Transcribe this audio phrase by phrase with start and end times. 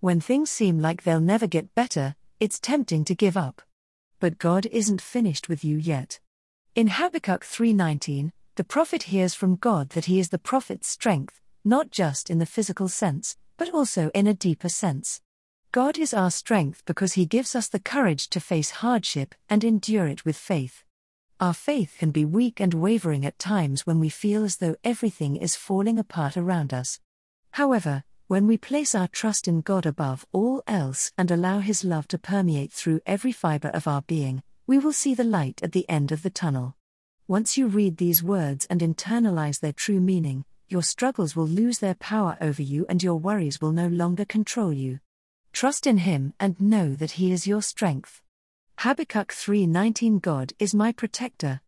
[0.00, 3.62] When things seem like they'll never get better, it's tempting to give up.
[4.20, 6.20] But God isn't finished with you yet.
[6.76, 11.90] In Habakkuk 3:19, the prophet hears from God that he is the prophet's strength, not
[11.90, 15.20] just in the physical sense, but also in a deeper sense.
[15.72, 20.06] God is our strength because he gives us the courage to face hardship and endure
[20.06, 20.84] it with faith.
[21.40, 25.34] Our faith can be weak and wavering at times when we feel as though everything
[25.34, 27.00] is falling apart around us.
[27.52, 32.06] However, when we place our trust in God above all else and allow His love
[32.08, 35.88] to permeate through every fiber of our being, we will see the light at the
[35.88, 36.76] end of the tunnel.
[37.26, 41.94] Once you read these words and internalize their true meaning, your struggles will lose their
[41.94, 45.00] power over you and your worries will no longer control you.
[45.54, 48.20] Trust in Him and know that He is your strength.
[48.80, 51.62] Habakkuk 3:19 God is my protector.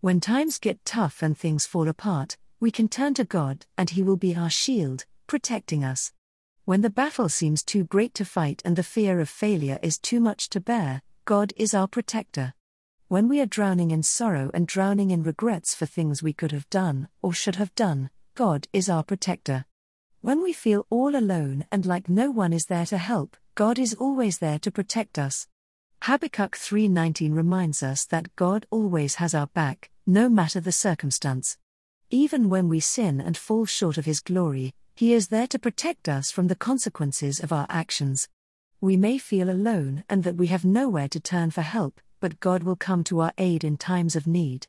[0.00, 4.04] When times get tough and things fall apart, we can turn to God and He
[4.04, 6.12] will be our shield, protecting us.
[6.64, 10.20] When the battle seems too great to fight and the fear of failure is too
[10.20, 12.54] much to bear, God is our protector.
[13.08, 16.68] When we are drowning in sorrow and drowning in regrets for things we could have
[16.70, 19.66] done or should have done, God is our protector.
[20.20, 23.94] When we feel all alone and like no one is there to help, God is
[23.94, 25.46] always there to protect us.
[26.02, 31.56] Habakkuk 3:19 reminds us that God always has our back, no matter the circumstance.
[32.10, 36.08] Even when we sin and fall short of his glory, he is there to protect
[36.08, 38.28] us from the consequences of our actions.
[38.80, 42.62] We may feel alone and that we have nowhere to turn for help, but God
[42.62, 44.68] will come to our aid in times of need.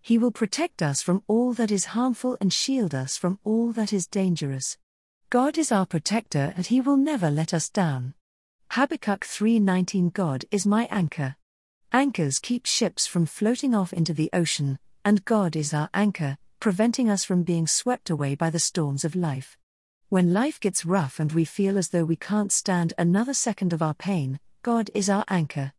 [0.00, 3.92] He will protect us from all that is harmful and shield us from all that
[3.92, 4.76] is dangerous.
[5.28, 8.14] God is our protector and he will never let us down.
[8.70, 11.36] Habakkuk 3:19 God is my anchor.
[11.90, 17.10] Anchors keep ships from floating off into the ocean, and God is our anchor, preventing
[17.10, 19.56] us from being swept away by the storms of life.
[20.10, 23.82] When life gets rough and we feel as though we can't stand another second of
[23.82, 25.72] our pain, God is our anchor.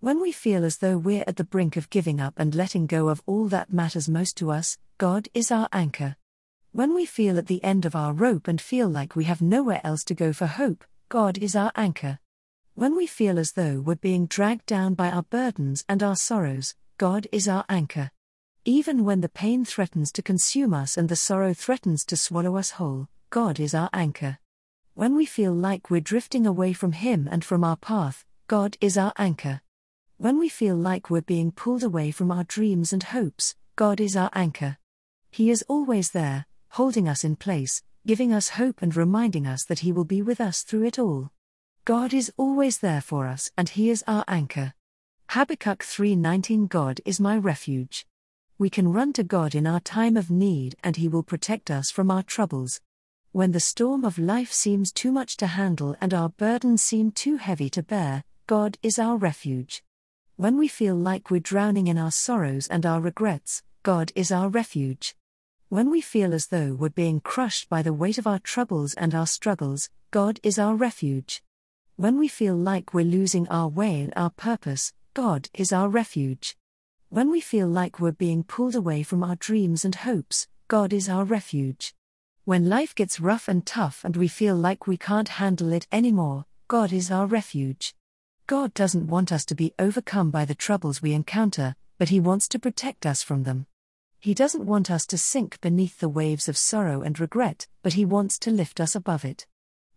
[0.00, 3.08] When we feel as though we're at the brink of giving up and letting go
[3.08, 6.16] of all that matters most to us, God is our anchor.
[6.72, 9.80] When we feel at the end of our rope and feel like we have nowhere
[9.84, 12.18] else to go for hope, God is our anchor.
[12.74, 16.74] When we feel as though we're being dragged down by our burdens and our sorrows,
[16.98, 18.10] God is our anchor.
[18.64, 22.72] Even when the pain threatens to consume us and the sorrow threatens to swallow us
[22.72, 24.38] whole, God is our anchor.
[24.94, 28.96] When we feel like we're drifting away from Him and from our path, God is
[28.96, 29.60] our anchor.
[30.16, 34.16] When we feel like we're being pulled away from our dreams and hopes, God is
[34.16, 34.78] our anchor.
[35.30, 39.80] He is always there, holding us in place, giving us hope and reminding us that
[39.80, 41.32] He will be with us through it all.
[41.84, 44.72] God is always there for us and He is our anchor.
[45.30, 48.06] Habakkuk 3:19 God is my refuge.
[48.56, 51.90] We can run to God in our time of need and He will protect us
[51.90, 52.80] from our troubles.
[53.36, 57.36] When the storm of life seems too much to handle and our burdens seem too
[57.36, 59.84] heavy to bear, God is our refuge.
[60.36, 64.48] When we feel like we're drowning in our sorrows and our regrets, God is our
[64.48, 65.14] refuge.
[65.68, 69.14] When we feel as though we're being crushed by the weight of our troubles and
[69.14, 71.42] our struggles, God is our refuge.
[71.96, 76.56] When we feel like we're losing our way and our purpose, God is our refuge.
[77.10, 81.06] When we feel like we're being pulled away from our dreams and hopes, God is
[81.06, 81.92] our refuge.
[82.46, 86.44] When life gets rough and tough and we feel like we can't handle it anymore,
[86.68, 87.92] God is our refuge.
[88.46, 92.46] God doesn't want us to be overcome by the troubles we encounter, but He wants
[92.50, 93.66] to protect us from them.
[94.20, 98.04] He doesn't want us to sink beneath the waves of sorrow and regret, but He
[98.04, 99.44] wants to lift us above it.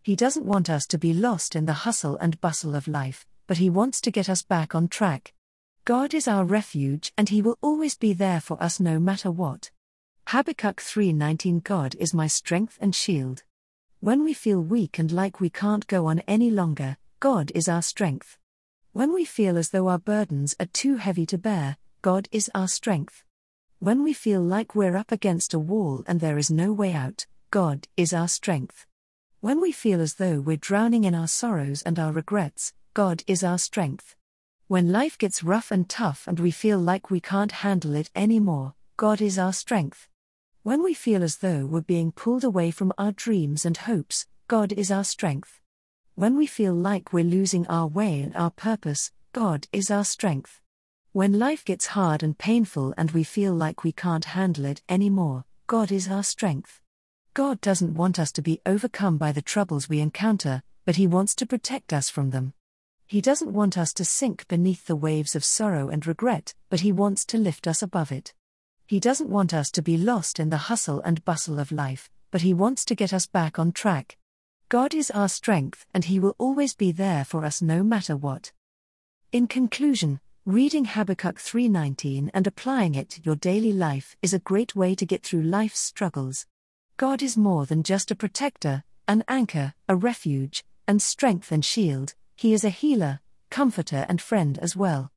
[0.02, 3.58] He doesn't want us to be lost in the hustle and bustle of life, but
[3.60, 5.36] He wants to get us back on track.
[5.86, 9.70] God is our refuge and He will always be there for us no matter what.
[10.32, 13.42] Habakkuk 3:19 God is my strength and shield.
[14.00, 17.82] When we feel weak and like we can't go on any longer, God is our
[17.82, 18.38] strength.
[18.92, 22.68] When we feel as though our burdens are too heavy to bear, God is our
[22.68, 23.24] strength.
[23.80, 27.26] When we feel like we're up against a wall and there is no way out,
[27.50, 28.86] God is our strength.
[29.40, 33.44] When we feel as though we're drowning in our sorrows and our regrets, God is
[33.44, 34.16] our strength.
[34.68, 38.76] When life gets rough and tough and we feel like we can't handle it anymore,
[38.96, 40.08] God is our strength.
[40.70, 44.72] When we feel as though we're being pulled away from our dreams and hopes, God
[44.72, 45.60] is our strength.
[46.14, 50.62] When we feel like we're losing our way and our purpose, God is our strength.
[51.12, 55.44] When life gets hard and painful and we feel like we can't handle it anymore,
[55.66, 56.82] God is our strength.
[57.34, 61.34] God doesn't want us to be overcome by the troubles we encounter, but He wants
[61.38, 62.54] to protect us from them.
[63.08, 66.92] He doesn't want us to sink beneath the waves of sorrow and regret, but He
[66.92, 68.36] wants to lift us above it.
[68.90, 72.42] He doesn't want us to be lost in the hustle and bustle of life, but
[72.42, 74.18] He wants to get us back on track.
[74.68, 78.52] God is our strength and He will always be there for us no matter what.
[79.32, 84.76] In conclusion, reading Habakkuk 3:19 and applying it to your daily life is a great
[84.76, 86.48] way to get through life's struggles.
[86.98, 92.16] God is more than just a protector, an anchor, a refuge, and strength and shield,
[92.36, 93.20] He is a healer,
[93.52, 95.12] comforter, and friend as well.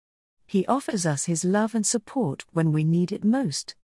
[0.52, 3.74] He offers us His love and support when we need it most.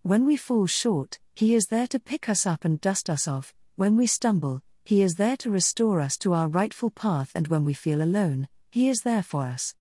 [0.00, 3.52] When we fall short, He is there to pick us up and dust us off.
[3.76, 7.66] When we stumble, He is there to restore us to our rightful path, and when
[7.66, 9.74] we feel alone, He is there for us.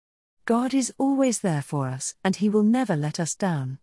[0.43, 3.79] God is always there for us, and He will never let us down.